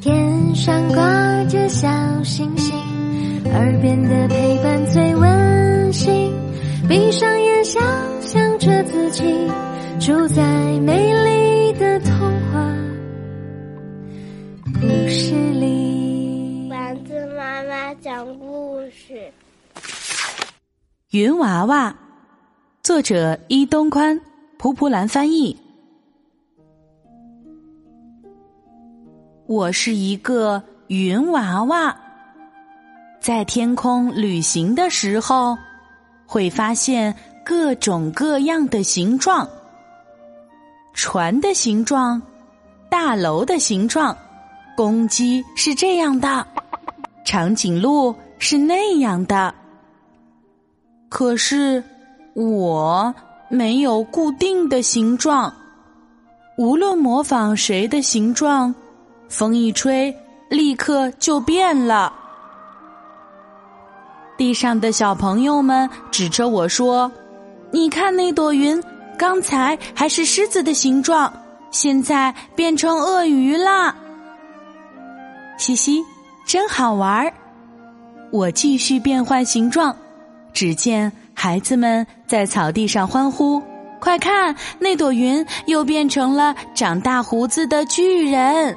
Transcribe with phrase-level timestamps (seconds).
[0.00, 1.88] 天上挂着小
[2.22, 2.74] 星星
[3.52, 6.32] 耳边的陪伴最温馨。
[6.86, 7.82] 闭上眼想
[8.20, 9.22] 象着自己
[9.98, 10.42] 住在
[10.80, 12.12] 美丽的童
[12.52, 12.76] 话。
[14.80, 16.68] 故事里。
[16.70, 19.32] 丸子妈妈讲故事。
[21.10, 21.96] 云娃娃
[22.82, 24.20] 作者伊东宽
[24.58, 25.63] 蒲蒲兰翻译。
[29.46, 31.94] 我是一个云娃娃，
[33.20, 35.54] 在天空旅行的时候，
[36.24, 39.46] 会发现各种各样的形状：
[40.94, 42.22] 船的形状、
[42.88, 44.16] 大楼的形状、
[44.74, 46.46] 公鸡是这样的，
[47.22, 49.54] 长颈鹿是那样的。
[51.10, 51.84] 可是
[52.32, 53.14] 我
[53.50, 55.52] 没有固定的形状，
[56.56, 58.74] 无论模仿谁的形状。
[59.28, 60.14] 风一吹，
[60.48, 62.12] 立刻就变了。
[64.36, 67.10] 地上的小朋友们指着我说
[67.70, 68.82] ：“你看那朵云，
[69.16, 71.32] 刚才还是狮子的形状，
[71.70, 73.94] 现在变成鳄鱼啦！”
[75.56, 76.02] 嘻嘻，
[76.44, 77.32] 真好玩儿。
[78.32, 79.96] 我继续变换形状，
[80.52, 83.62] 只见孩子们在草地上欢呼
[84.00, 88.76] ：“快看，那朵云又变成了长大胡子的巨人！”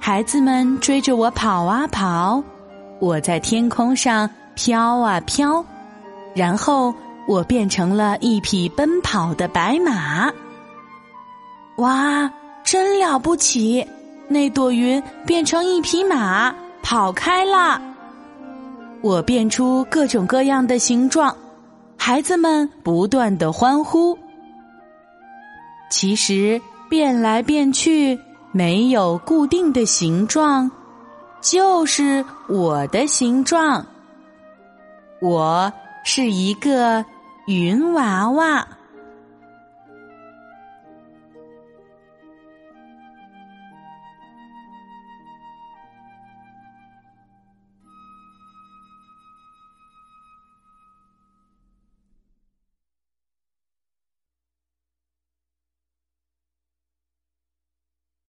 [0.00, 2.42] 孩子们追着我跑啊跑，
[2.98, 5.64] 我在天空上飘啊飘，
[6.34, 6.94] 然后
[7.26, 10.32] 我变成了一匹奔跑的白马。
[11.76, 12.30] 哇，
[12.64, 13.86] 真了不起！
[14.28, 17.80] 那朵云变成一匹马跑开了。
[19.00, 21.34] 我变出各种各样的形状，
[21.96, 24.18] 孩子们不断的欢呼。
[25.90, 28.18] 其实变来变去。
[28.58, 30.68] 没有固定的形状，
[31.40, 33.86] 就是我的形状。
[35.22, 35.72] 我
[36.04, 37.04] 是一个
[37.46, 38.66] 云娃娃。